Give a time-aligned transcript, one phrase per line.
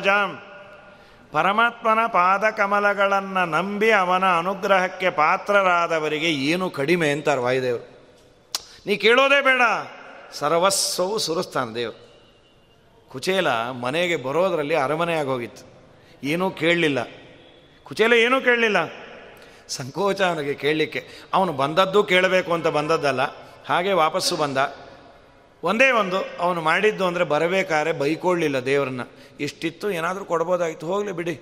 [0.00, 0.38] Jam
[1.32, 8.08] ಪರಮಾತ್ಮನ ಪಾದಕಮಲಗಳನ್ನು ನಂಬಿ ಅವನ ಅನುಗ್ರಹಕ್ಕೆ ಪಾತ್ರರಾದವರಿಗೆ ಏನು ಕಡಿಮೆ ಅಂತಾರೆ ವಾಯುದೇವರು.
[8.86, 9.60] ನೀ ಕೇಳೋದೇ ಬೇಡ.
[10.32, 12.22] ಸರ್ವಸ್ವವು ಸುರಿಸ್ತಾನೆ ದೇವರು.
[13.08, 15.64] ಕುಚೇಲ ಮನೆಗೆ ಬರೋದರಲ್ಲಿ ಅರಮನೆ ಹೋಗಿತ್ತು.
[16.24, 16.98] ಏನೂ ಕೇಳಲಿಲ್ಲ.
[17.84, 18.76] ಕುಚೇಲ ಏನೂ ಕೇಳಲಿಲ್ಲ.
[19.68, 21.08] ಸಂಕೋಚ ಅವನಿಗೆ ಕೇಳಲಿಕ್ಕೆ.
[21.34, 23.20] ಅವನು ಬಂದದ್ದು ಕೇಳಬೇಕು ಅಂತ ಬಂದದ್ದಲ್ಲ.
[23.68, 24.58] ಹಾಗೆ ವಾಪಸ್ಸು ಬಂದ.
[25.64, 29.00] ಒಂದೇ ಒಂದು, ಅವನು ಮಾಡಿದ್ದು ಅಂದರೆ ಬರಬೇಕಾದ್ರೆ ಬೈಕೊಳ್ಳಿಲ್ಲ ದೇವರನ್ನ.
[29.40, 31.40] ಇಷ್ಟಿತ್ತು, ಏನಾದರೂ ಕೊಡ್ಬೋದಾಗಿತ್ತು, ಹೋಗಲಿ ಬಿಡಿ.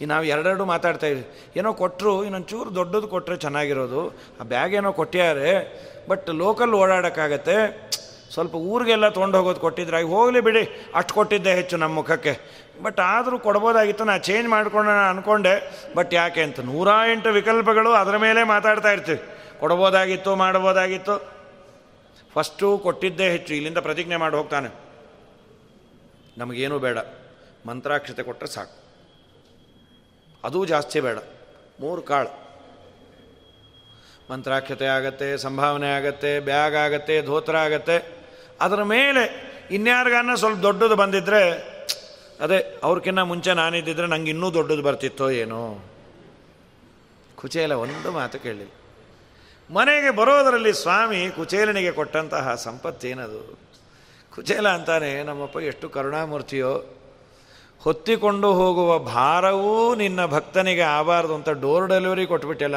[0.00, 1.26] ಈ ನಾವು ಎರಡೆರಡು ಮಾತಾಡ್ತಾ ಇದ್ವಿ.
[1.56, 4.08] ಏನೋ ಕೊಟ್ಟರು ಇನ್ನೊಂದು ಚೂರು ದೊಡ್ಡದು ಕೊಟ್ಟರೆ ಚೆನ್ನಾಗಿರೋದು.
[4.40, 5.50] ಆ ಬ್ಯಾಗ್ ಏನೋ ಕೊಟ್ಟಿದ್ದಾರೆ
[6.08, 7.56] ಬಟ್ ಲೋಕಲ್ ಓಡಾಡೋಕ್ಕಾಗತ್ತೆ.
[8.32, 10.90] ಸ್ವಲ್ಪ ಊರಿಗೆಲ್ಲ ತೊಗೊಂಡು ಹೋಗೋದು ಕೊಟ್ಟಿದ್ರೆ ಹೋಗಲಿ ಬಿಡಿ.
[10.94, 12.64] ಅಷ್ಟು ಕೊಟ್ಟಿದ್ದೆ ಹೆಚ್ಚು ನಮ್ಮ ಮುಖಕ್ಕೆ.
[12.82, 15.54] ಬಟ್ ಆದರೂ ಕೊಡ್ಬೋದಾಗಿತ್ತು, ನಾ ಚೇಂಜ್ ಮಾಡ್ಕೊಂಡು ಅಂದ್ಕೊಂಡೆ
[15.94, 19.22] ಬಟ್ ಯಾಕೆ ಅಂತ ನೂರ ಎಂಟು ವಿಕಲ್ಪಗಳು ಅದರ ಮೇಲೆ ಮಾತಾಡ್ತಾ ಇರ್ತೀವಿ.
[19.60, 21.33] ಕೊಡ್ಬೋದಾಗಿತ್ತು, ಮಾಡ್ಬೋದಾಗಿತ್ತು.
[22.34, 24.68] ಫಸ್ಟು ಕೊಟ್ಟಿದ್ದೇ ಹೆಚ್ಚು, ಇಲ್ಲಿಂದ ಪ್ರತಿಜ್ಞೆ ಮಾಡಿ ಹೋಗ್ತಾನೆ.
[26.38, 26.98] ನಮಗೇನೂ ಬೇಡ.
[27.66, 28.84] ಮಂತ್ರಾಕ್ಷತೆ ಕೊಟ್ಟರೆ ಸಾಕು.
[30.44, 31.18] ಅದೂ ಜಾಸ್ತಿ ಬೇಡ.
[31.80, 32.44] ಮೂರು ಕಾಳು.
[34.30, 38.24] ಮಂತ್ರಾಕ್ಷತೆ ಆಗತ್ತೆ, ಸಂಭಾವನೆ ಆಗತ್ತೆ, ಬ್ಯಾಗ್ ಆಗತ್ತೆ, ಧೋತ್ರ ಆಗತ್ತೆ.
[38.60, 41.74] ಅದರ ಮೇಲೆ ಇನ್ಯಾರಿಗಾನ ಸ್ವಲ್ಪ ದೊಡ್ಡದು ಬಂದಿದ್ದರೆ
[42.40, 45.84] ಅದೇ ಅವ್ರಕ್ಕಿಂತ ಮುಂಚೆ ನಾನಿದ್ದಿದ್ರೆ ನಂಗೆ ಇನ್ನೂ ದೊಡ್ಡದು ಬರ್ತಿತ್ತೋ ಏನೋ.
[47.36, 48.83] ಕುಚೇಲ ಒಂದು ಮಾತು ಕೇಳಿ
[49.70, 53.58] ಮನೆಗೆ ಬರೋದರಲ್ಲಿ ಸ್ವಾಮಿ ಕುಚೇಲನಿಗೆ ಕೊಟ್ಟಂತಹ ಸಂಪತ್ತೇನದು?
[54.34, 57.00] ಕುಚೇಲ ಅಂತಾನೆ, ನಮ್ಮಪ್ಪ, ಎಷ್ಟು ಕರುಣಾಮೂರ್ತಿಯೋ.
[57.80, 62.76] ಹೊತ್ತಿಕೊಂಡು ಹೋಗುವ ಭಾರವೂ ನಿನ್ನ ಭಕ್ತನಿಗೆ ಆಬಾರದು ಅಂತ ಡೋರ್ ಡೆಲಿವರಿ ಕೊಟ್ಬಿಟ್ಟಿಲ್ಲ.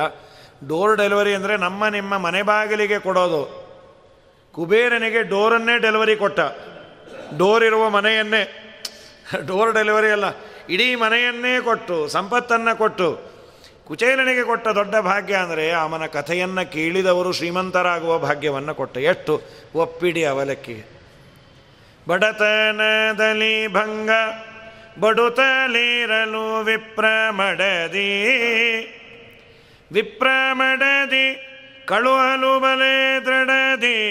[0.68, 3.44] ಡೋರ್ ಡೆಲಿವರಿ ಅಂದರೆ ನಮ್ಮ ನಿಮ್ಮ ಮನೆ ಬಾಗಿಲಿಗೆ ಕೊಡೋದು.
[4.52, 6.40] ಕುಬೇರನಿಗೆ ಡೋರನ್ನೇ ಡೆಲಿವರಿ ಕೊಟ್ಟ.
[7.38, 8.44] ಡೋರ್ ಇರುವ ಮನೆಯನ್ನೇ.
[9.46, 10.26] ಡೋರ್ ಡೆಲಿವರಿ ಅಲ್ಲ,
[10.70, 13.37] ಇಡೀ ಮನೆಯನ್ನೇ ಕೊಟ್ಟು, ಸಂಪತ್ತನ್ನು ಕೊಟ್ಟು.
[13.88, 18.98] ಕುಚೇಲನಿಗೆ ಕೊಟ್ಟ ದೊಡ್ಡ ಭಾಗ್ಯ ಅಂದರೆ ಅವನ ಕಥೆಯನ್ನು ಕೇಳಿದವರು ಶ್ರೀಮಂತರಾಗುವ ಭಾಗ್ಯವನ್ನು ಕೊಟ್ಟ.
[18.98, 19.42] ಎಷ್ಟು
[19.76, 20.90] ಒಪ್ಪಿಡಿ ಅವಲಕ್ಕಿ.
[22.08, 24.10] ಬಡತನದಲ್ಲಿ ಭಂಗ
[25.00, 28.10] ಬಡುತ್ತಲಿರಲು ವಿಪ್ರಮಡದಿ.
[29.92, 31.48] ವಿಪ್ರಮಡದಿ,
[31.86, 34.04] ಕಳುಹಲು ಬಲೆ ದೃಢದಿ.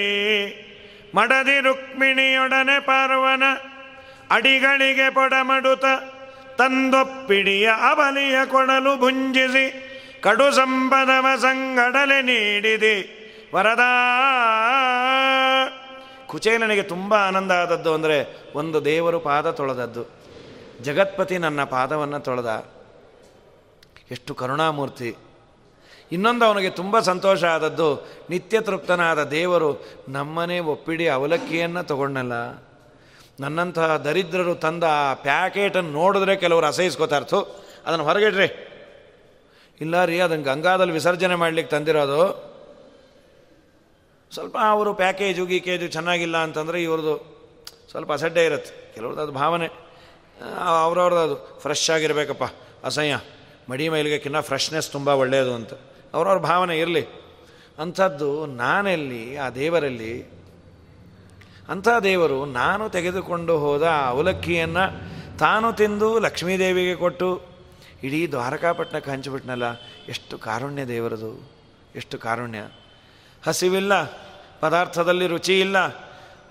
[1.14, 3.42] ಮಡದಿ ರುಕ್ಮಿಣಿಯೊಡನೆ ಪಾರ್ವನ
[4.30, 5.84] ಅಡಿಗಳಿಗೆ ಪೊಡಮಡುತ
[6.58, 9.82] ತಂದೊಪ್ಪಿಡಿಯ ಅವಲಿಯ ಕೊಡಲು ಭುಂಜಿಸಿ,
[10.22, 13.12] ಕಡು ಸಂಪದವ ಸಂಗಡಲೆ ನೀಡಿದಿ.
[13.54, 13.90] ವರದಾ.
[16.26, 20.04] ಕುಚೇಲನಿಗೆ ತುಂಬ ಆನಂದ ಆದದ್ದು ಅಂದರೆ ಒಂದು ದೇವರು ಪಾದ ತೊಳೆದದ್ದು.
[20.82, 22.64] ಜಗತ್ಪತಿ ನನ್ನ ಪಾದವನ್ನು ತೊಳೆದ.
[24.10, 25.16] ಎಷ್ಟು ಕರುಣಾಮೂರ್ತಿ.
[26.12, 32.32] ಇನ್ನೊಂದು ಅವನಿಗೆ ತುಂಬ ಸಂತೋಷ ಆದದ್ದು ನಿತ್ಯ ತೃಪ್ತನಾದ ದೇವರು ನಮ್ಮನೇ ಒಪ್ಪಿಡಿ ಅವಲಕ್ಕಿಯನ್ನು ತಗೊಂಡಲ್ಲ
[33.40, 37.42] ನನ್ನಂತಹ ದರಿದ್ರರು ತಂದ ಆ ಪ್ಯಾಕೆಟನ್ನು ನೋಡಿದ್ರೆ ಕೆಲವರು ಅಸಹಿಸ್ಕೋತಾರ್ತು
[37.86, 38.68] ಅದನ್ನು ಹೊರಗಿಡ್ರಿ.
[39.80, 42.46] ಇಲ್ಲ ರೀ, ಅದನ್ನು ಗಂಗಾದಲ್ಲಿ ವಿಸರ್ಜನೆ ಮಾಡಲಿಕ್ಕೆ ತಂದಿರೋದು.
[44.34, 47.36] ಸ್ವಲ್ಪ ಅವರು ಪ್ಯಾಕೇಜು ಗೀಕೇಜು ಚೆನ್ನಾಗಿಲ್ಲ ಅಂತಂದರೆ ಇವ್ರದ್ದು
[47.90, 48.94] ಸ್ವಲ್ಪ ಅಸಡ್ಡೆ ಇರುತ್ತೆ.
[48.94, 49.68] ಕೆಲವ್ರದ್ದು ಅದು ಭಾವನೆ.
[50.64, 51.60] ಅವ್ರವ್ರದ್ದು ಅದು.
[51.60, 52.42] ಫ್ರೆಶ್ ಆಗಿರಬೇಕಪ್ಪ.
[52.84, 53.20] ಅಸಹ್ಯ.
[53.70, 55.70] ಮಡಿ ಮೈಲಿಗೆಕ್ಕಿನ್ನ ಫ್ರೆಶ್ನೆಸ್ ತುಂಬ ಒಳ್ಳೆಯದು ಅಂತ.
[56.14, 57.06] ಅವ್ರವ್ರ ಭಾವನೆ ಇರಲಿ.
[57.78, 60.36] ಅಂಥದ್ದು ನಾನೆಲ್ಲಿ, ಆ ದೇವರಲ್ಲಿ
[61.68, 64.84] ಅಂಥ ದೇವರು ನಾನು ತೆಗೆದುಕೊಂಡು ಹೋದ ಅವಲಕ್ಕಿಯನ್ನು
[65.38, 67.28] ತಾನು ತಿಂದು ಲಕ್ಷ್ಮೀದೇವಿಗೆ ಕೊಟ್ಟು
[68.02, 69.66] ಇಡೀ ದ್ವಾರಕಾಪಟ್ಟಣಕ್ಕೆ ಹಂಚಿಬಿಟ್ನಲ್ಲ,
[70.08, 71.30] ಎಷ್ಟು ಕಾರುಣ್ಯ ದೇವರದು,
[71.96, 72.58] ಎಷ್ಟು ಕಾರುಣ್ಯ.
[73.46, 73.92] ಹಸಿವಿಲ್ಲ,
[74.60, 75.78] ಪದಾರ್ಥದಲ್ಲಿ ರುಚಿ ಇಲ್ಲ,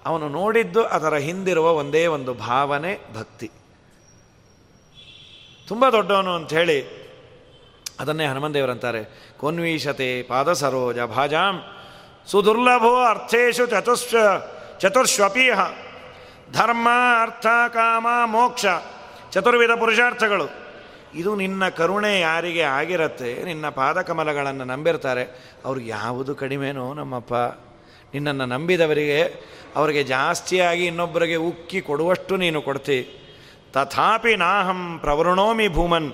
[0.05, 3.49] ಅವನು ನೋಡಿದ್ದು ಅದರ ಹಿಂದಿರುವ ಒಂದೇ ಒಂದು ಭಾವನೆ, ಭಕ್ತಿ.
[5.67, 6.79] ತುಂಬ ದೊಡ್ಡವನು ಅಂಥೇಳಿ
[7.99, 11.55] ಅದನ್ನೇ ಹನುಮಂದೇವರಂತಾರೆ ಕೋನ್ವೀಶತೆ ಪಾದ ಸರೋಜ ಭಾಜಾಂ,
[12.27, 14.17] ಸುದುರ್ಲಭೋ ಅರ್ಥೇಶು ಚತುಶ್ವ
[14.79, 15.59] ಚತುರ್ಶ್ವಪೀಹ.
[16.53, 16.87] ಧರ್ಮ
[17.21, 18.65] ಅರ್ಥ ಕಾಮ, ಮೋಕ್ಷ,
[19.31, 20.65] ಚತುರ್ವಿಧ ಪುರುಷಾರ್ಥಗಳು.
[21.15, 27.33] ಇದು ನಿನ್ನ ಕರುಣೆ ಯಾರಿಗೆ ಆಗಿರತ್ತೆ, ನಿನ್ನ ಪಾದಕಮಲಗಳನ್ನು ನಂಬಿರ್ತಾರೆ, ಅವ್ರಿಗೆ ಯಾವುದು ಕಡಿಮೆನೋ ನಮ್ಮಪ್ಪ.
[28.13, 29.21] ನಿನ್ನನ್ನು ನಂಬಿದವರಿಗೆ,
[29.75, 33.21] ಅವರಿಗೆ ಜಾಸ್ತಿಯಾಗಿ ಇನ್ನೊಬ್ಬರಿಗೆ ಉಕ್ಕಿ ಕೊಡುವಷ್ಟು ನೀನು ಕೊಡ್ತಿ.
[33.73, 36.13] ತಥಾಪಿ ನಾಹಂ ಪ್ರವೃಣೋಮಿ ಭೂಮನ್.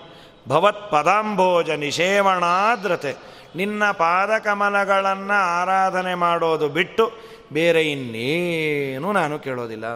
[0.49, 3.11] ಭವತ್ ಪದಾಂಬೋಜ ನಿಷೇವಣಾದ್ರತೆ.
[3.55, 7.05] ನಿನ್ನ ಪಾದಕಮಲಗಳನ್ನು ಆರಾಧನೆ ಮಾಡೋದು ಬಿಟ್ಟು
[7.53, 9.87] ಬೇರೆ ಇನ್ನೇನು ನಾನು ಕೇಳೋದಿಲ್ಲ.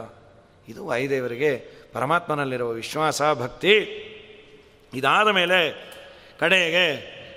[0.68, 1.52] ಇದು ವಾಯುದೇವರಿಗೆ
[1.94, 3.76] ಪರಮಾತ್ಮನಲ್ಲಿರುವ ವಿಶ್ವಾಸ, ಭಕ್ತಿ.
[4.94, 5.60] ಇದಾದ ಮೇಲೆ
[6.40, 6.86] ಕಡೆಗೆ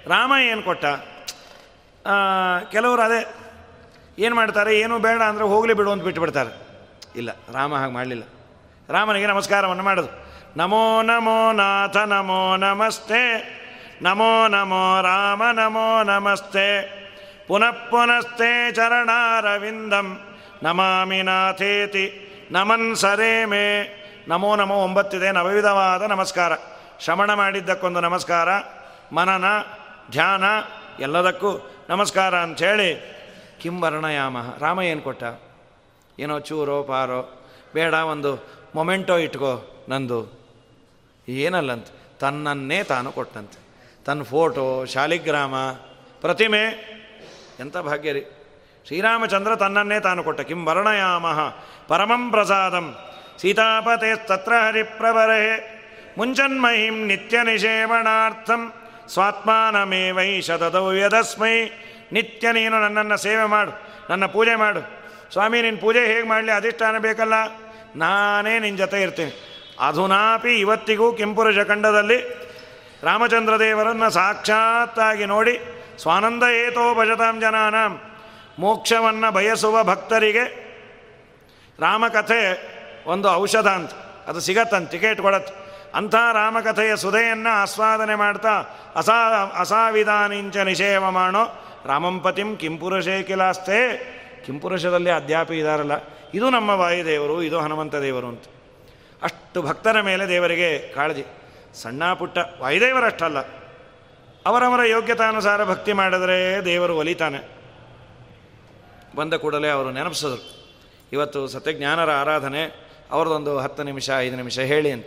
[0.09, 0.85] ರಾಮ ಏನು ಕೊಟ್ಟ?
[2.73, 3.21] ಕೆಲವರು ಅದೇ,
[4.19, 4.73] ಏನು ಮಾಡ್ತಾರೆ?
[4.81, 6.53] ಏನು ಬೇಡ ಅಂದರೆ ಹೋಗಲಿ ಬಿಡು ಅಂತ ಬಿಟ್ಟುಬಿಡ್ತಾರೆ
[7.17, 8.25] ಇಲ್ಲ, ರಾಮ ಹಾಗೆ ಮಾಡಲಿಲ್ಲ.
[8.89, 10.11] ರಾಮನಿಗೆ ನಮಸ್ಕಾರವನ್ನು ಮಾಡೋದು.
[10.57, 13.59] ನಮೋ ನಮೋ ನಾಥ, ನಮೋ ನಮಸ್ತೆ.
[14.03, 16.99] ನಮೋ ನಮೋ ರಾಮ, ನಮೋ ನಮಸ್ತೆ.
[17.49, 20.21] ಪುನಃ ಪುನಸ್ತೆ ಚರಣಾರವಿಂದಂ.
[20.63, 23.95] ನಮಾಮಿ ನಾಥೇತಿ, ನಮನ್ ಸರೇ ಮೇ
[24.29, 26.53] ನಮೋ ನಮೋ ಒಂಬತ್ತಿದೆ, ನವವಿಧವಾದ ನಮಸ್ಕಾರ.
[27.01, 28.49] ಶ್ರಮಣ ಮಾಡಿದ್ದಕ್ಕೊಂದು ನಮಸ್ಕಾರ,
[29.13, 29.45] ಮನನ,
[30.11, 30.45] ಧ್ಯಾನ,
[31.01, 33.19] ಎಲ್ಲದಕ್ಕೂ ನಮಸ್ಕಾರ ಅಂಥೇಳಿ
[33.63, 35.25] ಕಿಂವರ್ಣಯಾಮ ರಾಮ ಏನು ಕೊಟ್ಟ?
[36.21, 40.38] ಏನೋ ಚೂರೋ, ಪಾರೋ, ಬೇಡ, ಒಂದು ಮೊಮೆಂಟೋ ಇಟ್ಕೋ ನಂದು.
[41.29, 42.19] ಏನಲ್ಲಂತೆ?
[42.19, 43.59] ತನ್ನನ್ನೇ ತಾನು ಕೊಟ್ಟಂತೆ.
[44.05, 45.55] ತನ್ನ ಫೋಟೋ, ಶಾಲಿಗ್ರಾಮ,
[46.21, 46.65] ಪ್ರತಿಮೆ.
[47.61, 48.27] ಎಂಥ ಭಾಗ್ಯ ರೀ?
[48.87, 50.41] ಶ್ರೀರಾಮಚಂದ್ರ ತನ್ನನ್ನೇ ತಾನು ಕೊಟ್ಟ.
[50.41, 51.55] ಕಿಂ ವರ್ಣಯಾಮಃ
[51.89, 52.97] ಪರಮಂ ಪ್ರಸಾದಂ.
[53.41, 55.75] ಸೀತಾಪತೆ ತತ್ರ ಹರಿಪ್ರವರೇ.
[56.19, 58.73] ಮುಂಚನ್ಮಹಿಂ ನಿತ್ಯ ನಿಷೇವಣಾರ್ಥಂ
[59.09, 60.51] ಸ್ವಾತ್ಮಾನಮೇವೈಷ
[60.97, 61.65] ಯದಸ್ಮೈ.
[62.13, 63.73] ನಿತ್ಯ ನೀನು ನನ್ನನ್ನು ಸೇವೆ ಮಾಡು.
[64.11, 64.81] ನನ್ನ ಪೂಜೆ ಮಾಡು.
[65.33, 66.53] ಸ್ವಾಮಿ ನಿನ್ನ ಪೂಜೆ ಹೇಗೆ ಮಾಡಲಿ?
[66.53, 67.33] ಅಧಿಷ್ಠಾನ ಬೇಕಲ್ಲ?
[67.97, 69.48] ನಾನೇ ನಿನ್ನ ಜೊತೆ ಇರ್ತೀನಿ.
[69.87, 72.19] ಅಧುನಾಪಿ ಇವತ್ತಿಗೂ ಕೆಂಪುರುಷ ಖಂಡದಲ್ಲಿ
[73.05, 75.55] ರಾಮಚಂದ್ರ ದೇವರನ್ನು ಸಾಕ್ಷಾತ್ತಾಗಿ ನೋಡಿ
[76.03, 77.93] ಸ್ವಾನಂದ ಏತೋ ಭಜತಾಂ ಜನಾನಾಂ,
[78.59, 80.45] ಮೋಕ್ಷವನ್ನು ಬಯಸುವ ಭಕ್ತರಿಗೆ
[81.79, 82.41] ರಾಮಕಥೆ
[83.07, 83.93] ಒಂದು ಔಷಧ ಅಂತ
[84.29, 85.55] ಅದು ಸಿಗತ್ತಂತ ಟಿಕೆಟ್ ಕೊಡತ್ತೆ
[85.95, 88.55] ಅಂಥ ರಾಮಕಥೆಯ ಸುಧೆಯನ್ನು ಆಸ್ವಾದನೆ ಮಾಡ್ತಾ
[88.97, 89.19] ಅಸಾ,
[89.63, 91.45] ಅಸಾವಿಧಾನಿಂಚ ನಿಷೇವ ಮಾಡೋ
[91.87, 93.79] ರಾಮಂಪತಿಂ ಕಿಂಪುರುಷೇ ಕಿಲಾಸ್ತೆ
[94.47, 95.93] ಕಿಂಪುರುಷದಲ್ಲಿ ಅಧ್ಯಾಪಿ ಇದಾರಲ್ಲ,
[96.35, 98.45] ಇದು ನಮ್ಮ ವಾಯುದೇವರು ಇದು ಹನುಮಂತ ದೇವರು ಅಂತ.
[99.23, 101.25] ಅಷ್ಟು ಭಕ್ತರ ಮೇಲೆ ದೇವರಿಗೆ ಕಾಳಜಿ.
[101.75, 103.39] ಸಣ್ಣ ಪುಟ್ಟ ವಾಯುದೇವರಷ್ಟಲ್ಲ
[104.47, 107.49] ಅವರವರ ಯೋಗ್ಯತಾನುಸಾರ ಭಕ್ತಿ ಮಾಡಿದರೆ ದೇವರು ಒಲಿತಾನೆ.
[109.17, 110.67] ಬಂದ ಕೂಡಲೇ ಅವರು ನೆನಪಿಸಿದ್ರು.
[111.13, 115.07] ಇವತ್ತು ಸತ್ಯಜ್ಞಾನರ ಆರಾಧನೆ ಅವ್ರದ್ದೊಂದು ಹತ್ತು ನಿಮಿಷ, ಐದು ನಿಮಿಷ ಹೇಳಿ ಅಂತ.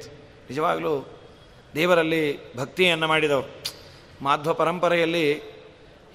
[0.50, 1.20] ನಿಜವಾಗಲೂ
[1.76, 3.64] ದೇವರಲ್ಲಿ ಭಕ್ತಿಯನ್ನು ಮಾಡಿದವರು.
[4.22, 5.52] ಮಾಧ್ವ ಪರಂಪರೆಯಲ್ಲಿ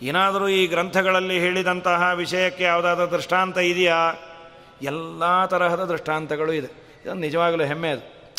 [0.03, 4.13] ಏನಾದರೂ ಈ ಗ್ರಂಥಗಳಲ್ಲಿ ಹೇಳಿದಂತಹ ವಿಷಯಕ್ಕೆ ಯಾವುದಾದ್ರೂ ದೃಷ್ಟಾಂತ ಇದೆಯಾ?
[4.83, 6.86] ಎಲ್ಲ ತರಹದ ದೃಷ್ಟಾಂತಗಳು ಇದೆ.
[7.07, 8.35] ಇದೊಂದು ನಿಜವಾಗಲೂ ಹೆಮ್ಮೆ ಅದು.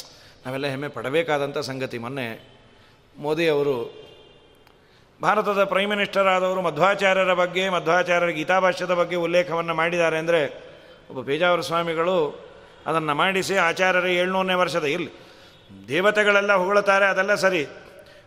[0.45, 1.97] ನಾವೆಲ್ಲ ಹೆಮ್ಮೆ ಪಡಬೇಕಾದಂಥ ಸಂಗತಿ.
[1.97, 2.49] ಮೊನ್ನೆ
[3.17, 4.07] ಮೋದಿಯವರು
[5.21, 10.45] ಭಾರತದ ಪ್ರೈಮ್ ಮಿನಿಸ್ಟರ್ ಆದವರು ಮಧ್ವಾಚಾರ್ಯರ ಬಗ್ಗೆ, ಮಧ್ವಾಚಾರ್ಯರ ಗೀತಾಭಾಷ್ಯದ ಬಗ್ಗೆ ಉಲ್ಲೇಖವನ್ನು ಮಾಡಿದ್ದಾರೆ ಅಂದರೆ
[11.09, 12.45] ಒಬ್ಬ ಪೇಜಾವರ ಸ್ವಾಮಿಗಳು
[12.87, 14.83] ಅದನ್ನು ಮಾಡಿಸಿ ಆಚಾರ್ಯರ ಏಳ್ನೂರನೇ ವರ್ಷದ.
[14.83, 15.11] ಇಲ್ಲಿ
[15.87, 17.65] ದೇವತೆಗಳೆಲ್ಲ ಹೊಗಳುತ್ತಾರೆ, ಅದೆಲ್ಲ ಸರಿ.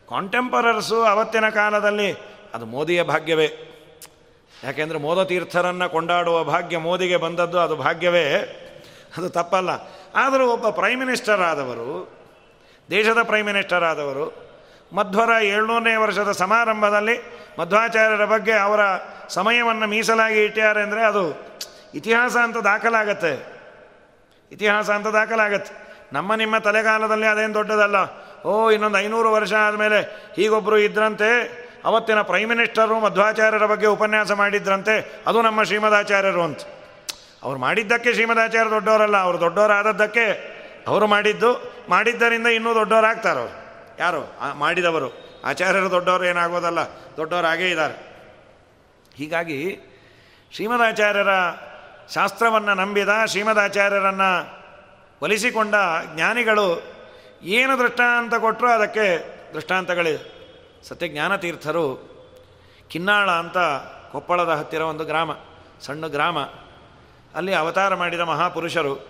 [0.09, 2.13] ಕಾಂಟೆಂಪರರ್ಸು ಅವತ್ತಿನ ಕಾಲದಲ್ಲಿ
[2.55, 3.51] ಅದು ಮೋದಿಯ ಭಾಗ್ಯವೇ.
[4.65, 8.57] ಯಾಕೆಂದರೆ ಮೋದತೀರ್ಥರನ್ನು ಕೊಂಡಾಡುವ ಭಾಗ್ಯ ಮೋದಿಗೆ ಬಂದದ್ದು ಅದು ಭಾಗ್ಯವೇ.
[9.17, 10.00] ಅದು ತಪ್ಪಲ್ಲ.
[10.15, 12.21] ಆದರೂ ಒಬ್ಬ ಪ್ರೈಮ್ ಮಿನಿಸ್ಟರ್ ಆದವರು,
[12.91, 14.51] ದೇಶದ ಪ್ರೈಮ್ ಮಿನಿಸ್ಟರ್ ಆದವರು,
[14.93, 17.21] ಮಧ್ವರ ಏಳ್ನೂರನೇ ವರ್ಷದ ಸಮಾರಂಭದಲ್ಲಿ
[17.59, 18.81] ಮಧ್ವಾಚಾರ್ಯರ ಬಗ್ಗೆ ಅವರ
[19.29, 21.51] ಸಮಯವನ್ನು ಮೀಸಲಾಗಿ ಇಟ್ಟಿದ್ದಾರೆ ಅಂದರೆ ಅದು
[21.95, 23.61] ಇತಿಹಾಸ ಅಂತ ದಾಖಲಾಗತ್ತೆ.
[24.53, 25.91] ಇತಿಹಾಸ ಅಂತ ದಾಖಲಾಗತ್ತೆ.
[26.13, 27.97] ನಮ್ಮ ನಿಮ್ಮ ತಲೆಗಾಲದಲ್ಲಿ ಅದೇನು ದೊಡ್ಡದಲ್ಲ.
[28.43, 35.43] ಓ, ಇನ್ನೊಂದು ಐನೂರು ವರ್ಷ ಆದಮೇಲೆ ಹೀಗೊಬ್ಬರು ಇದ್ರಂತೆ, ಅವತ್ತಿನ ಪ್ರೈಮ್ ಮಿನಿಸ್ಟರು ಮಧ್ವಾಚಾರ್ಯರ ಬಗ್ಗೆ ಉಪನ್ಯಾಸ ಮಾಡಿದ್ರಂತೆ, ಅದು
[35.43, 36.61] ನಮ್ಮ ಶ್ರೀಮದಾಚಾರ್ಯರು ಅಂತ.
[37.43, 40.27] ಅವ್ರು ಮಾಡಿದ್ದಕ್ಕೆ ಶ್ರೀಮದಾಚಾರ್ಯ ದೊಡ್ಡವರಲ್ಲ, ಅವರು ದೊಡ್ಡವರಾದದ್ದಕ್ಕೆ
[40.89, 41.51] ಅವರು ಮಾಡಿದ್ದು,
[41.89, 43.45] ಮಾಡಿದ್ದರಿಂದ ಇನ್ನೂ ದೊಡ್ಡವರಾಗ್ತಾರೆ
[43.99, 44.21] ಯಾರು?
[44.55, 45.09] ಮಾಡಿದವರು.
[45.45, 46.81] ಆಚಾರ್ಯರು ದೊಡ್ಡವರು ಏನಾಗೋದಲ್ಲ,
[47.17, 47.97] ದೊಡ್ಡವರಾಗೇ ಇದ್ದಾರೆ.
[49.15, 49.59] ಹೀಗಾಗಿ
[50.53, 51.33] ಶ್ರೀಮದಾಚಾರ್ಯರ
[52.15, 54.31] ಶಾಸ್ತ್ರವನ್ನು ನಂಬಿದ, ಶ್ರೀಮದಾಚಾರ್ಯರನ್ನು
[55.23, 55.75] ಒಲಿಸಿಕೊಂಡ
[56.15, 56.67] ಜ್ಞಾನಿಗಳು
[57.43, 59.07] ಏನು ದೃಷ್ಟಾಂತ ಕೊಟ್ಟರು ಅದಕ್ಕೆ
[59.55, 60.25] ದೃಷ್ಟಾಂತಗಳಿದೆ
[60.89, 61.85] ಸತ್ಯಜ್ಞಾನತೀರ್ಥರು
[62.89, 63.59] ಕಿನ್ನಾಳ ಅಂತ
[64.13, 65.31] ಕೊಪ್ಪಳದ ಹತ್ತಿರ ಒಂದು ಗ್ರಾಮ,
[65.81, 66.39] ಸಣ್ಣ ಗ್ರಾಮ.
[67.35, 69.09] ಅಲ್ಲಿ ಅವತಾರ ಮಾಡಿದ ಮಹಾಪುರುಷರು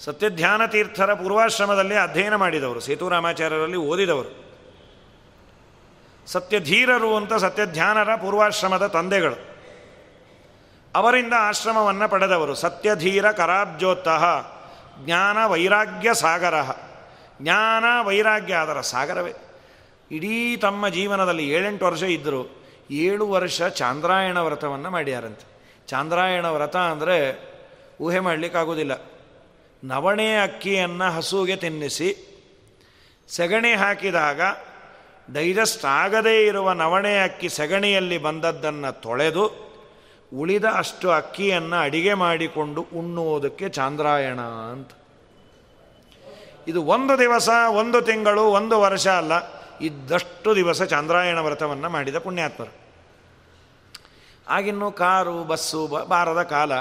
[0.00, 4.48] ಸತ್ಯಧ್ಯಾನ ತೀರ್ಥರ ಪೂರ್ವಾಶ್ರಮದಲ್ಲಿ ಅಧ್ಯಯನ ಮಾಡಿದವರು ಸೇತುರಾಮಾಚಾರ್ಯರಲ್ಲಿ ಓದಿದವರು.
[6.26, 9.58] ಸತ್ಯಧೀರರು ಅಂತ ಸತ್ಯಧ್ಯಾನರ ಪೂರ್ವಾಶ್ರಮದ ತಂದೆಗಳು.
[10.94, 12.54] ಅವರಿಂದ ಆಶ್ರಮವನ್ನು ಪಡೆದವರು.
[12.54, 14.52] ಸತ್ಯಧೀರ ಕರಾಬ್ಜೋತ್ತಃ,
[15.04, 16.54] ಜ್ಞಾನ ವೈರಾಗ್ಯ ಸಾಗರ.
[17.42, 19.32] ಜ್ಞಾನ ವೈರಾಗ್ಯ ಅದರ ಸಾಗರವೇ.
[20.10, 25.57] ಇಡೀ ತಮ್ಮ ಜೀವನದಲ್ಲಿ ಏಳೆಂಟು ವರ್ಷ ಇದ್ದರು ಏಳು ವರ್ಷ ಚಾಂದ್ರಾಯಣ ವ್ರತವನ್ನು ಮಾಡ್ಯಾರಂತೆ.
[25.88, 27.16] ಚಾಂದ್ರಾಯಣ ವ್ರತ ಅಂದರೆ
[28.00, 28.94] ಊಹೆ ಮಾಡಲಿಕ್ಕಾಗೋದಿಲ್ಲ.
[29.82, 32.08] ನವಣೆ ಅಕ್ಕಿಯನ್ನು ಹಸುವಿಗೆ ತಿನ್ನಿಸಿ,
[33.28, 34.40] ಸೆಗಣಿ ಹಾಕಿದಾಗ
[35.32, 39.44] ಡೈಜೆಸ್ಟ್ ಆಗದೇ ಇರುವ ನವಣೆ ಅಕ್ಕಿ ಸೆಗಣಿಯಲ್ಲಿ ಬಂದದ್ದನ್ನು ತೊಳೆದು,
[40.32, 44.40] ಉಳಿದ ಅಷ್ಟು ಅಕ್ಕಿಯನ್ನು ಅಡಿಗೆ ಮಾಡಿಕೊಂಡು ಉಣ್ಣುವುದಕ್ಕೆ ಚಾಂದ್ರಾಯಣ
[44.72, 44.90] ಅಂತ.
[46.68, 49.32] ಇದು ಒಂದು ದಿವಸ, ಒಂದು ತಿಂಗಳು, ಒಂದು ವರ್ಷ ಅಲ್ಲ,
[49.80, 52.87] ಇದ್ದಷ್ಟು ದಿವಸ ಚಾಂದ್ರಾಯಣ ವ್ರತವನ್ನು ಮಾಡಿದ ಪುಣ್ಯಾತ್ಮರು.
[54.48, 56.72] ಆಗಿನ್ನೂ ಕಾರು, ಬಸ್ಸು ಬಾರದ ಕಾಲ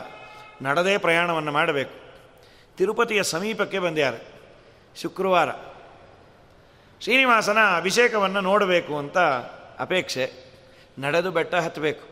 [0.62, 2.07] ನಡೆದೇ ಪ್ರಯಾಣವನ್ನು ಮಾಡಬೇಕು.
[2.77, 4.27] ತಿರುಪತಿಯ ಸಮೀಪಕ್ಕೆ ಬಂದ್ಯಾರೆ
[5.01, 5.50] ಶುಕ್ರವಾರ.
[7.01, 9.17] ಶ್ರೀನಿವಾಸನ ಅಭಿಷೇಕವನ್ನು ನೋಡಬೇಕು ಅಂತ
[9.79, 10.47] ಅಪೇಕ್ಷೆ.
[11.00, 12.07] ನಡೆದು ಬೆಟ್ಟ ಹತ್ತಬೇಕು.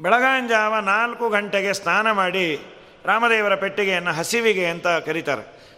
[0.00, 2.60] ಬೆಳಗಾಂಜಾವ ನಾಲ್ಕು ಗಂಟೆಗೆ ಸ್ನಾನ ಮಾಡಿ
[3.04, 5.72] ರಾಮದೇವರ ಪೆಟ್ಟಿಗೆಯನ್ನು ಹಸಿವಿಗೆ ಅಂತ ಕರೀತಾರೆ.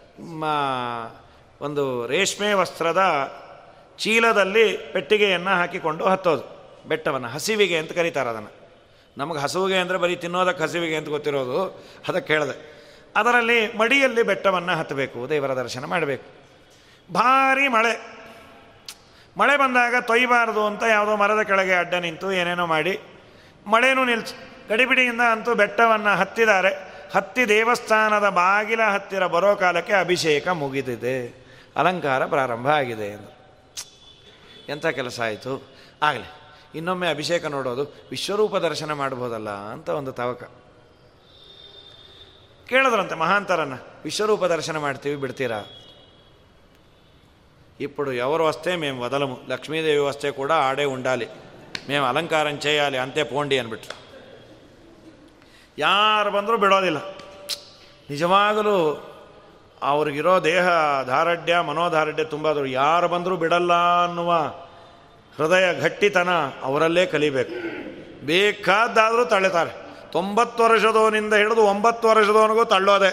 [1.61, 3.02] ಒಂದು ರೇಷ್ಮೆ ವಸ್ತ್ರದ
[3.99, 6.53] ಚೀಲದಲ್ಲಿ ಪೆಟ್ಟಿಗೆಯನ್ನು ಹಾಕಿಕೊಂಡು ಹತ್ತೋದು.
[6.88, 8.64] ಬೆಟ್ಟವನ್ನು, ಹಸಿವಿಗೆ ಅಂತ ಕರೀತಾರೆ ಅದನ್ನು.
[9.19, 12.75] ನಮಗೆ ಹಸುವಿಗೆ ಅಂದರೆ ಬರೀ ತಿನ್ನೋದಕ್ಕೆ ಹಸಿವಿಗೆ ಅಂತ ಗೊತ್ತಿರೋದು, ಅದಕ್ಕೆ ಹೇಳಿದೆ.
[13.17, 16.25] ಅದರಲ್ಲಿ ಮಡಿಯಲ್ಲಿ ಬೆಟ್ಟವನ್ನು ಹತ್ತಬೇಕು, ದೇವರ ದರ್ಶನ ಮಾಡಬೇಕು.
[17.14, 18.14] ಭಾರಿ ಮಳೆ.
[19.37, 23.00] ಮಳೆ ಬಂದಾಗ ತೊಯ್ಬಾರ್ದು ಅಂತ ಯಾವುದೋ ಮರದ ಕೆಳಗೆ ಅಡ್ಡ ನಿಂತು ಏನೇನೋ ಮಾಡಿ,
[23.67, 24.69] ಮಳೆನೂ ನಿಲ್ಸು.
[24.69, 26.95] ಗಡಿಬಿಡಿಯಿಂದ ಅಂತೂ ಬೆಟ್ಟವನ್ನು ಹತ್ತಿದ್ದಾರೆ.
[27.14, 31.45] ಹತ್ತಿ ದೇವಸ್ಥಾನದ ಬಾಗಿಲ ಹತ್ತಿರ ಬರೋ ಕಾಲಕ್ಕೆ ಅಭಿಷೇಕ ಮುಗಿದಿದೆ.
[31.76, 33.35] ಅಲಂಕಾರ ಪ್ರಾರಂಭ ಆಗಿದೆ ಎಂದು.
[34.69, 35.76] ಎಂಥ ಕೆಲಸ ಆಯಿತು?
[36.03, 36.44] ಆಗಲಿ.
[36.75, 40.44] ಇನ್ನೊಮ್ಮೆ ಅಭಿಷೇಕ ನೋಡೋದು ವಿಶ್ವರೂಪ ದರ್ಶನ ಮಾಡ್ಬೋದಲ್ಲ ಅಂತ ಒಂದು ತವಕ
[42.70, 43.74] ಕೇಳಿದ್ರಂತೆ ಮಹಾಂತರನ್ನ
[44.06, 45.65] ವಿಶ್ವರೂಪ ದರ್ಶನ ಮಾಡ್ತೀವಿ ಬಿಡ್ತೀರಾ
[47.82, 51.27] ఇప్పుడు ఎవరు వస్తే మేము వదలము లక్ష్మీదేవి వస్తే కూడా ఆడే ఉండాలి
[51.89, 53.96] మేము అలంకారం చేయాలి అంతే పోండి ಅಂದ್ಬಿಟ್ರು
[55.77, 56.98] ಯಾರು ಬಂದರೂ ಬಿಡೋದಿಲ್ಲ
[58.10, 59.06] ನಿಜವಾಗಲೂ
[59.84, 60.68] ಅವ್ರಿಗಿರೋ ದೇಹ
[61.08, 64.32] ದಾರಢ್ಯ ಮನೋದಾರಢ್ಯ ತುಂಬ ಯಾರು ಬಂದರೂ ಬಿಡಲ್ಲ ಅನ್ನುವ
[65.38, 66.31] ಹೃದಯ ಗಟ್ಟಿತನ
[66.62, 67.55] ಅವರಲ್ಲೇ ಕಲಿಬೇಕು.
[68.26, 69.73] ಬೇಕಾದ್ದಾದರೂ ತಳ್ಳುತ್ತಾರೆ.
[70.12, 73.11] ತೊಂಬತ್ತು ವರ್ಷದವನಿಂದ ಹಿಡಿದು ಒಂಬತ್ತು ವರ್ಷದವನಿಗೂ ತಳ್ಳೋದೆ.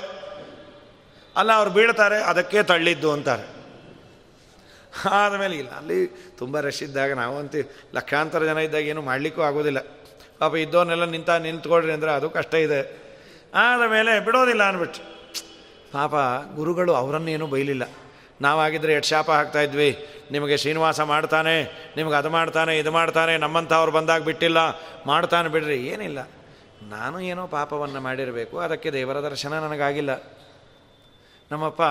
[1.36, 3.46] ಅಲ್ಲ, ಅವ್ರು ಬೀಳ್ತಾರೆ, ಅದಕ್ಕೆ ತಳ್ಳಿದ್ದು ಅಂತಾರೆ.
[5.12, 6.00] ಆದಮೇಲೆ ಇಲ್ಲ, ಅಲ್ಲಿ
[6.38, 7.62] ತುಂಬ ರಶ್ ಇದ್ದಾಗ ನಾವಂತೂ
[7.96, 9.80] ಲಕ್ಷಾಂತರ ಜನ ಇದ್ದಾಗ ಏನು ಮಾಡಲಿಕ್ಕೂ ಆಗೋದಿಲ್ಲ.
[10.40, 12.80] ಪಾಪ ಇದ್ದವನ್ನೆಲ್ಲ ನಿಂತ ನಿಂತ್ಕೊಳ್ರಿ ಅಂದರೆ ಅದು ಕಷ್ಟ ಇದೆ.
[13.56, 15.02] ಆದಮೇಲೆ ಬಿಡೋದಿಲ್ಲ ಅಂದ್ಬಿಟ್ಟು.
[15.94, 16.16] ಪಾಪ
[16.56, 17.84] ಗುರುಗಳು ಅವರನ್ನೇನು ಬೈಲಿಲ್ಲ.
[18.42, 21.64] ನಾವಾಗಿದ್ದರೆ ಎಷ್ಟು ಶಾಪ ಹಾಕ್ತಾಯಿದ್ವಿ ನಿಮಗೆ ಶ್ರೀನಿವಾಸ ಮಾಡ್ತಾನೆ,
[21.96, 24.58] ನಿಮಗೆ ಅದು ಮಾಡ್ತಾನೆ, ಇದು ಮಾಡ್ತಾನೆ, ನಮ್ಮಂಥವ್ರು ಬಂದಾಗ ಬಿಟ್ಟಿಲ್ಲ.
[25.06, 26.30] ಮಾಡ್ತಾನೆ ಬಿಡ್ರಿ, ಏನಿಲ್ಲ.
[26.82, 30.10] ನಾನು ಏನೋ ಪಾಪವನ್ನು ಮಾಡಿರಬೇಕು, ಅದಕ್ಕೆ ದೇವರ ದರ್ಶನ ನನಗಾಗಿಲ್ಲ.
[31.52, 31.82] ನಮ್ಮಪ್ಪ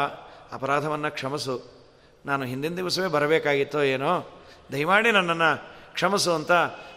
[0.54, 1.80] ಅಪರಾಧವನ್ನು ಕ್ಷಮಿಸು.
[2.26, 4.42] ನಾನು ಹಿಂದಿನ ದಿವಸವೇ ಬರಬೇಕಾಗಿತ್ತೋ ಏನೋ.
[4.73, 6.52] ದಯಮಾಡಿ ನನ್ನನ್ನು ಕ್ಷಮಿಸು ಅಂತ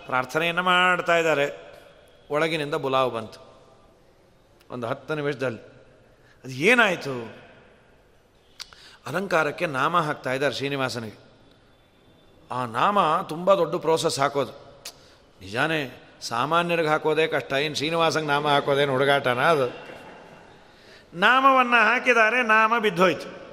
[0.05, 1.74] ಪ್ರಾರ್ಥನೆಯನ್ನು ಮಾಡ್ತಾ ಇದ್ದಾರೆ.
[2.29, 3.53] ಒಳಗಿನಿಂದ ಬುಲಾವು ಬಂತು.
[4.69, 5.60] ಒಂದು ಹತ್ತು ನಿಮಿಷದಲ್ಲಿ.
[6.43, 7.43] ಅದು ಏನಾಯಿತು?
[9.05, 11.24] ಅಲಂಕಾರಕ್ಕೆ ನಾಮ ಹಾಕ್ತಾ ಇದ್ದಾರೆ ಶ್ರೀನಿವಾಸನಿಗೆ.
[12.51, 14.51] ಆ ನಾಮ ತುಂಬ ದೊಡ್ಡ ಪ್ರೋಸೆಸ್ ಹಾಕೋದು.
[15.41, 17.53] ನಿಜಾನೇ, ಸಾಮಾನ್ಯರಿಗೆ ಹಾಕೋದೇ ಕಷ್ಟ.
[17.53, 19.93] ಏನು ಶ್ರೀನಿವಾಸಂಗೆ ನಾಮ ಹಾಕೋದೇನು ಹುಡುಗಾಟನ ಅದು?
[21.13, 23.43] ನಾಮವನ್ನು ಹಾಕಿದ್ದಾರೆ, ನಾಮ ಬಿದ್ದೋಯ್ತು.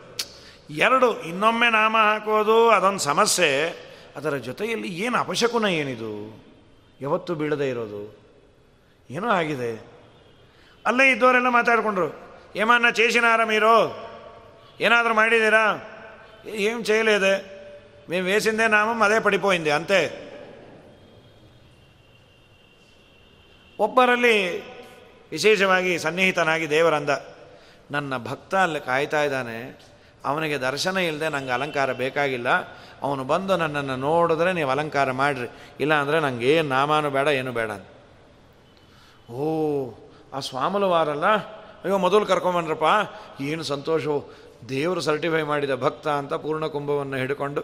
[0.71, 3.69] ಎರಡು, ಇನ್ನೊಮ್ಮೆ ನಾಮ ಹಾಕೋದು, ಅದೊಂದು ಸಮಸ್ಯೆ.
[4.17, 6.45] ಅದರ ಜೊತೆಯಲ್ಲಿ ಏನು ಅಪಶಕುನ ಏನಿದು?
[7.01, 8.21] ಯಾವತ್ತು ಬೀಳದೇ ಇರೋದು.
[9.11, 9.87] ಏನೋ ಆಗಿದೆ.
[10.87, 12.31] ಅಲ್ಲೇ ಇದ್ದವರೆಲ್ಲ ಮಾತಾಡಿಕೊಂಡ್ರು.
[12.57, 13.45] ಏಮನ್ನ ಚೇಸಿನಾರ
[14.81, 15.83] ಏನಾದರೂ ಮಾಡಿದ್ದೀರಾ?
[16.47, 17.61] ಏನು ಚೇಲಿದೆ
[18.09, 20.31] ನೀವು వేసిందే ನಾಮಂ, ಅದೇ పడిపోయింది ಅಂತೆ.
[23.79, 24.61] ಒಬ್ಬರಲ್ಲಿ
[25.31, 27.11] ವಿಶೇಷವಾಗಿ ಸನ್ನಿಹಿತನಾಗಿ ದೇವರಂದ.
[27.91, 29.91] ನನ್ನ ಭಕ್ತ ಅಲ್ಲಿ ಕಾಯ್ತಾ ಇದ್ದಾನೆ.
[30.25, 32.49] ಅವನಿಗೆ ದರ್ಶನ ಇಲ್ಲದೆ ನನಗೆ ಅಲಂಕಾರ ಬೇಕಾಗಿಲ್ಲ.
[33.03, 35.49] ಅವನು ಬಂದು ನನ್ನನ್ನು ನೋಡಿದ್ರೆ ನೀವು ಅಲಂಕಾರ ಮಾಡಿರಿ.
[35.81, 37.71] ಇಲ್ಲಾಂದರೆ ನನಗೆ ಏನು ನಾಮಾನು ಬೇಡ, ಏನು ಬೇಡ
[39.31, 39.91] ಓ,
[40.35, 41.60] ಆ ಸ್ವಾಮಲುವಾರಲ್ಲ?
[41.85, 42.85] ಅಯ್ಯೋ, ಮೊದಲು ಕರ್ಕೊಂಬನ್ರಪ್ಪ
[43.41, 44.41] ಏನು ಸಂತೋಷವು.
[44.69, 47.63] ದೇವರು ಸರ್ಟಿಫೈ ಮಾಡಿದ ಭಕ್ತ ಅಂತ ಪೂರ್ಣ ಕುಂಭವನ್ನು ಹಿಡ್ಕೊಂಡು,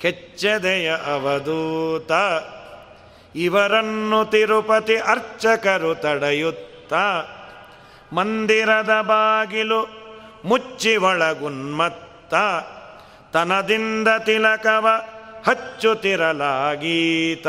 [0.00, 2.12] ಕೆಚ್ಚದೆಯ ಅವಧೂತ,
[3.36, 6.92] ಇವರನ್ನು ತಿರುಪತಿ ಅರ್ಚಕರು ತಡೆಯುತ್ತ,
[8.12, 10.02] ಮಂದಿರದ ಬಾಗಿಲು
[10.44, 12.34] ಮುಚ್ಚಿ ಒಳಗುನ್ಮತ್ತ,
[13.32, 14.88] ತನದಿಂದ ತಿಲಕವ
[15.46, 17.46] ಹಚ್ಚುತ್ತಿರಲಾಗೀತ,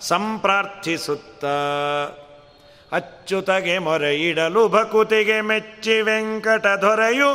[0.00, 1.44] ಸಂಪ್ರಾರ್ಥಿಸುತ್ತ.
[2.96, 7.30] ಅಚ್ಚುತಗೆ ಮೊರೆಯಿಡಲು ಭಕುತಿಗೆ ಮೆಚ್ಚಿ ವೆಂಕಟ ದೊರೆಯು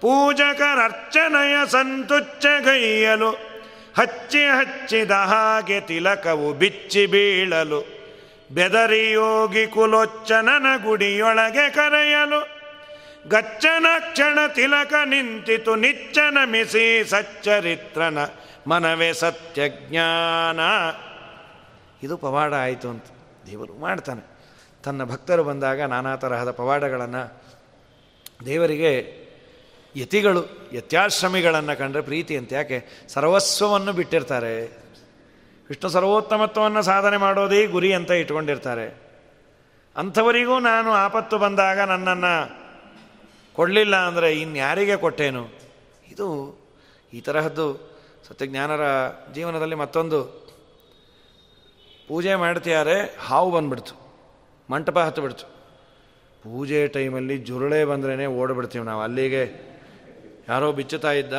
[0.00, 3.30] ಪೂಜಕರರ್ಚನೆಯ ಸಂತುಚ್ಚಗೈಯಲು
[3.98, 7.94] ಹಚ್ಚಿ ಹಚ್ಚಿದ ಹಾಗೆ ತಿಲಕವು ಬಿಚ್ಚಿ ಬೀಳಲು
[8.52, 12.40] ಬೆದರಿಯೋಗಿ ಕುಲೋಚ್ಚನನ ಗುಡಿಯೊಳಗೆ ಕರೆಯಲು,
[13.28, 18.18] ಗಚ್ಚನ ಕ್ಷಣ ತಿಲಕ ನಿಂತಿತು ನಿಚ್ಚನ ಮಿಸಿ ಸಚ್ಚರಿತ್ರನ
[18.66, 20.60] ಮನವೇ ಸತ್ಯಜ್ಞಾನ.
[22.02, 23.04] ಇದು ಪವಾಡ ಆಯಿತು ಅಂತ
[23.46, 24.33] ದೇವರು ಮಾಡ್ತಾನೆ.
[24.84, 27.42] ತನ್ನ ಭಕ್ತರು ಬಂದಾಗ ನಾನಾ ತರಹದ ಪವಾಡಗಳನ್ನು
[28.46, 29.24] ದೇವರಿಗೆ
[29.96, 32.52] ಯತಿಗಳು, ಯತ್ಯಾಶ್ರಮಿಗಳನ್ನು ಕಂಡ್ರೆ ಪ್ರೀತಿ ಅಂತ.
[32.52, 33.06] ಯಾಕೆ?
[33.08, 34.84] ಸರ್ವಸ್ವವನ್ನು ಬಿಟ್ಟಿರ್ತಾರೆ.
[35.68, 39.02] ವಿಷ್ಣು ಸರ್ವೋತ್ತಮತ್ವವನ್ನು ಸಾಧನೆ ಮಾಡೋದೇ ಗುರಿ ಅಂತ ಇಟ್ಕೊಂಡಿರ್ತಾರೆ.
[39.96, 42.64] ಅಂಥವರಿಗೂ ನಾನು ಆಪತ್ತು ಬಂದಾಗ ನನ್ನನ್ನು
[43.54, 45.48] ಕೊಡಲಿಲ್ಲ ಅಂದರೆ ಇನ್ಯಾರಿಗೆ ಕೊಟ್ಟೇನು?
[46.08, 46.58] ಇದು
[47.12, 47.94] ಈ ತರಹದ್ದು
[48.28, 48.80] ಸತ್ಯಜ್ಞಾನರ
[49.34, 50.44] ಜೀವನದಲ್ಲಿ ಮತ್ತೊಂದು.
[52.08, 54.03] ಪೂಜೆ ಮಾಡ್ತಿದ್ದಾರೆ ಹಾವು ಬಂದ್ಬಿಡ್ತು.
[54.70, 55.44] ಮಂಟಪ ಹತ್ತುಬಿಡ್ತು
[56.42, 59.02] ಪೂಜೆ ಟೈಮಲ್ಲಿ ಜುರುಳೆ ಬಂದ್ರೇ ಓಡಿಬಿಡ್ತೀವಿ ನಾವು.
[59.02, 59.74] ಅಲ್ಲಿಗೆ
[60.48, 61.34] ಯಾರೋ ಬಿಚ್ಚುತ್ತಾ ಇದ್ದ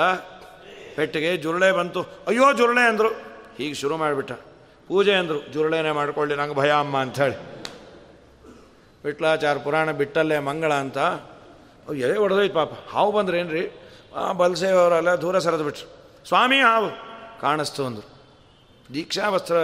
[0.96, 2.02] ಪೆಟ್ಟಿಗೆ ಜುರುಳೆ ಬಂತು.
[2.02, 3.08] ಅಯ್ಯೋ ಜುರುಳೆ ಅಂದರು.
[3.58, 4.32] ಹೀಗೆ ಶುರು ಮಾಡಿಬಿಟ್ಟ.
[4.88, 5.54] ಪೂಜೆ ಅಂದರು.
[5.54, 7.66] ಜುರುಳೆನೇ ಮಾಡ್ಕೊಳ್ಳಿ, ನಂಗೆ ಭಯ ಅಮ್ಮ ಅಂಥೇಳಿ.
[9.06, 10.98] ವಿಟ್ಲಾಚಾರ ಪುರಾಣ ಬಿಟ್ಟಲ್ಲೇ ಮಂಗಳ ಅಂತ.
[11.92, 12.72] ಎಲೆ ಹೊಡೆದೋಯ್ತು ಪಾಪ.
[12.90, 13.72] ಹಾವು ಬಂದ್ರೇನ್ರಿ
[14.16, 15.96] ಆ ಬಲ್ಸೇವರೆಲ್ಲ ದೂರ ಸರಿದು ಬಿಟ್ರು
[16.28, 16.90] ಸ್ವಾಮಿ, ಹಾವು.
[17.42, 18.10] ಕಾಣಿಸ್ತು ಅಂದರು.
[18.94, 19.56] ದೀಕ್ಷಾ ವಸ್ತ್ರ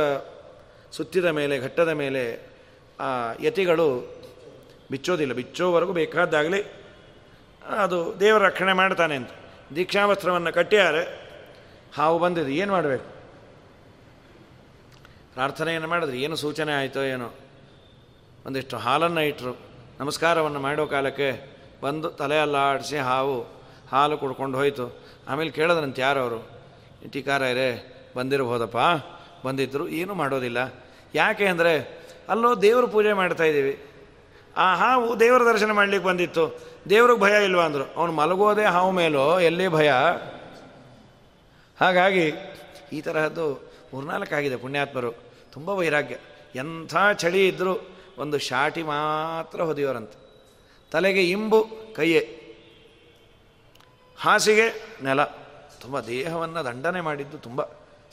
[0.92, 2.51] ಸುತ್ತಿದ ಮೇಲೆ, ಘಟ್ಟದ ಮೇಲೆ
[3.02, 3.88] ಆ ಯತಿಗಳು
[4.92, 5.34] ಬಿಚ್ಚೋದಿಲ್ಲ.
[5.34, 6.62] ಬಿಚ್ಚೋವರೆಗೂ ಬೇಕಾದಾಗಲಿ
[7.68, 9.30] ಅದು ದೇವರ ರಕ್ಷಣೆ ಮಾಡ್ತಾನೆ ಅಂತ.
[9.76, 11.04] ದೀಕ್ಷಾವಸ್ತ್ರವನ್ನು ಕಟ್ಟಿಯಾರೆ.
[11.98, 12.56] ಹಾವು ಬಂದಿದೆ.
[12.56, 13.06] ಏನು ಮಾಡಬೇಕು?
[15.34, 17.32] ಪ್ರಾರ್ಥನೆಯನ್ನು ಮಾಡಿದ್ರೆ ಏನು ಸೂಚನೆ ಆಯಿತೋ ಏನೋ.
[18.46, 19.58] ಒಂದಿಷ್ಟು ಹಾಲನ್ನು ಇಟ್ಟರು
[20.00, 21.30] ನಮಸ್ಕಾರವನ್ನು ಮಾಡೋ ಕಾಲಕ್ಕೆ
[21.82, 23.42] ಬಂದು ತಲೆ ಆಡಿಸಿ ಹಾವು,
[23.92, 24.86] ಹಾಲು ಕುಡ್ಕೊಂಡು ಹೋಯಿತು.
[25.28, 26.40] ಆಮೇಲೆ ಕೇಳಿದ್ರಂತ ಯಾರವರು?
[27.12, 27.68] ಟೀಕಾರೇ
[28.18, 28.78] ಬಂದಿರಬಹುದಪ್ಪ?
[29.48, 29.88] ಬಂದಿದ್ದರು.
[29.90, 30.74] ಏನೂ ಮಾಡೋದಿಲ್ಲ.
[31.16, 32.01] ಯಾಕೆ ಅಂದರೆ
[32.32, 33.86] ಅಲ್ಲೋ ದೇವರು ಪೂಜೆ ಮಾಡ್ತಾ ಇದ್ದೀವಿ.
[34.58, 36.60] ಆ ಹಾವು ದೇವರ ದರ್ಶನ ಮಾಡಲಿಕ್ಕೆ ಬಂದಿತ್ತು.
[36.90, 37.94] ದೇವ್ರಿಗೆ ಭಯ ಇಲ್ವಾ ಅಂದರು.
[37.94, 39.92] ಅವನು ಮಲಗೋದೇ ಹಾವು ಮೇಲೋ, ಎಲ್ಲಿ ಭಯ?
[41.82, 42.34] ಹಾಗಾಗಿ
[42.94, 43.54] ಈ ತರಹದ್ದು
[43.94, 45.12] ಮೂರ್ನಾಲ್ಕಾಗಿದೆ ಪುಣ್ಯಾತ್ಮರು.
[45.52, 46.16] ತುಂಬ ವೈರಾಗ್ಯ.
[46.56, 50.22] ಎಂಥ ಚಳಿ ಇದ್ದರೂ ಒಂದು ಶಾಟಿ ಮಾತ್ರ ಹೊದೆಯೋರಂತೆ.
[50.92, 52.38] ತಲೆಗೆ ಇಂಬು, ಕೈಯೇ.
[54.18, 55.24] ಹಾಸಿಗೆ, ನೆಲ.
[55.82, 57.64] ತುಂಬ ದೇಹವನ್ನು ದಂಡನೆ ಮಾಡಿದ್ದು ತುಂಬ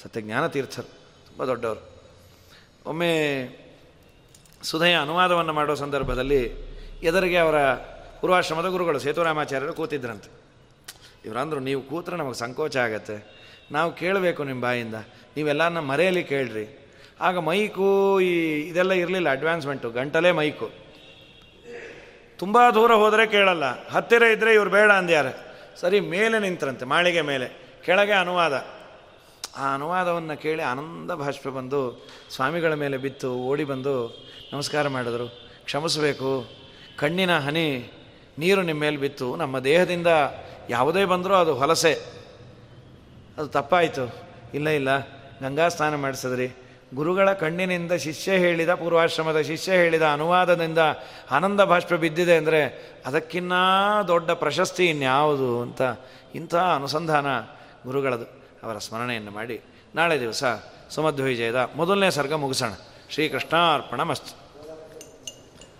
[0.02, 0.86] ಸತ್ಯಜ್ಞಾನ ತೀರ್ಥರು.
[1.26, 2.02] ತುಂಬ ದೊಡ್ಡವರು.
[2.86, 3.42] ಒಮ್ಮೆ
[4.62, 6.42] ಸುಧೆಯ ಅನುವಾದವನ್ನು ಮಾಡೋ ಸಂದರ್ಭದಲ್ಲಿ
[7.02, 7.74] ಎದುರಿಗೆ ಅವರ
[8.20, 10.30] ಪೂರ್ವಾಶ್ರಮದ ಗುರುಗಳು ಸೇತುರಾಮಾಚಾರ್ಯರು ಕೂತಿದ್ರಂತೆ.
[11.24, 13.38] ಇವರಂದರು ನೀವು ಕೂತ್ರೆ ನಮಗೆ ಸಂಕೋಚ ಆಗತ್ತೆ.
[13.72, 14.94] ನಾವು ಕೇಳಬೇಕು ನಿಮ್ಮ ಬಾಯಿಂದ.
[15.36, 16.88] ನೀವೆಲ್ಲ ನಮ್ಮ ಮರೆಯಲ್ಲಿ ಕೇಳ್ರಿ.
[17.20, 20.70] ಆಗ ಮೈಕು ಈ ಇದೆಲ್ಲ ಇರಲಿಲ್ಲ ಅಡ್ವಾನ್ಸ್ಮೆಂಟು ಗಂಟಲೇ ಮೈಕು.
[22.38, 23.88] ತುಂಬ ದೂರ ಹೋದರೆ ಕೇಳಲ್ಲ.
[23.88, 25.36] ಹತ್ತಿರ ಇದ್ದರೆ ಇವ್ರು ಬೇಡ ಅಂದ್ಯಾರೆ.
[25.80, 27.68] ಸರಿ, ಮೇಲೆ ನಿಂತರಂತೆ, ಮಾಳಿಗೆ ಮೇಲೆ.
[27.84, 28.64] ಕೆಳಗೆ ಅನುವಾದ.
[29.58, 35.50] ಆ ಅನುವಾದವನ್ನು ಕೇಳಿ ಆನಂದ ಭಾಷ್ಪ ಬಂದು ಸ್ವಾಮಿಗಳ ಮೇಲೆ ಬಿತ್ತು, ಓಡಿ ಬಂದು ನಮಸ್ಕಾರ ಮಾಡಿದರು.
[35.64, 36.46] ಕ್ಷಮಿಸಬೇಕು.
[36.98, 37.92] ಕಣ್ಣಿನ ಹನಿ,
[38.38, 39.36] ನೀರು ನಿಮ್ಮ ಮೇಲೆ ಬಿತ್ತು.
[39.36, 40.06] ನಮ್ಮ ದೇಹದಿಂದ
[40.70, 41.94] ಯಾವುದೇ ಬಂದರೂ ಅದು ಹೊಲಸೆ.
[43.38, 44.14] ಅದು ತಪ್ಪಾಯಿತು.
[44.54, 44.98] ಇಲ್ಲ ಇಲ್ಲ.
[45.40, 46.48] ಗಂಗಾ ಸ್ನಾನ ಮಾಡಿಸಿದ್ರಿ.
[46.94, 50.78] ಗುರುಗಳ ಕಣ್ಣಿನಿಂದ ಶಿಷ್ಯ ಹೇಳಿದ, ಪೂರ್ವಾಶ್ರಮದ ಶಿಷ್ಯ ಹೇಳಿದ ಅನುವಾದದಿಂದ
[51.30, 53.52] ಆನಂದ ಭಾಷ್ಪ ಬಿದ್ದಿದೆ ಅಂದರೆ ಅದಕ್ಕಿನ್ನ
[54.08, 55.82] ದೊಡ್ಡ ಪ್ರಶಸ್ತಿ ಇನ್ಯಾವುದು ಅಂತ
[56.34, 57.26] ಇಂಥ ಅನುಸಂಧಾನ
[57.86, 58.37] ಗುರುಗಳದು.
[58.62, 59.60] ಅವರ ಸ್ಮರಣೆಯನ್ನು ಮಾಡಿ
[59.94, 60.44] ನಾಳೆ ದಿವಸ
[60.90, 62.70] ಸುಮಧ್ವಿಜಯದ ಮೊದಲನೇ ಸರ್ಗ ಮುಗಿಸೋಣ.
[63.10, 64.36] ಶ್ರೀಕೃಷ್ಣಾರ್ಪಣ ಮಸ್ತ್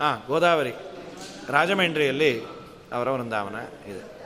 [0.01, 0.71] ಹಾಂ ಗೋದಾವರಿ
[1.49, 2.45] ರಾಜಮಂಡ್ರಿಯಲ್ಲಿ
[2.93, 3.57] ಅವರ ವೃಂದಾವನ
[3.91, 4.18] ಇದೆ.